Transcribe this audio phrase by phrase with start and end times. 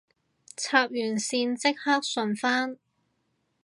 [0.57, 2.79] 插完線即刻順返